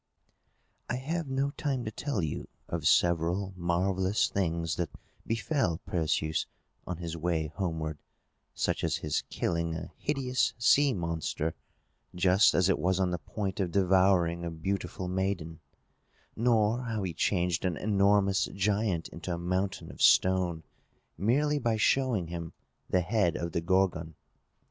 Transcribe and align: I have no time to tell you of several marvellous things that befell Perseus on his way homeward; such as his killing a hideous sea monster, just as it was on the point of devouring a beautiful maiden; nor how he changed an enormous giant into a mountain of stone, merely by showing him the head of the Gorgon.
I 0.89 0.95
have 0.95 1.27
no 1.29 1.51
time 1.51 1.85
to 1.85 1.91
tell 1.91 2.23
you 2.23 2.47
of 2.67 2.87
several 2.87 3.53
marvellous 3.55 4.29
things 4.29 4.75
that 4.77 4.89
befell 5.27 5.77
Perseus 5.85 6.47
on 6.87 6.97
his 6.97 7.15
way 7.15 7.51
homeward; 7.53 7.99
such 8.55 8.83
as 8.83 8.95
his 9.05 9.21
killing 9.29 9.75
a 9.75 9.91
hideous 9.99 10.55
sea 10.57 10.91
monster, 10.95 11.53
just 12.15 12.55
as 12.55 12.67
it 12.67 12.79
was 12.79 12.99
on 12.99 13.11
the 13.11 13.19
point 13.19 13.59
of 13.59 13.69
devouring 13.69 14.43
a 14.43 14.49
beautiful 14.49 15.07
maiden; 15.07 15.59
nor 16.35 16.81
how 16.81 17.03
he 17.03 17.13
changed 17.13 17.63
an 17.63 17.77
enormous 17.77 18.45
giant 18.55 19.07
into 19.09 19.31
a 19.31 19.37
mountain 19.37 19.91
of 19.91 20.01
stone, 20.01 20.63
merely 21.15 21.59
by 21.59 21.77
showing 21.77 22.25
him 22.25 22.53
the 22.89 23.01
head 23.01 23.35
of 23.37 23.51
the 23.51 23.61
Gorgon. 23.61 24.15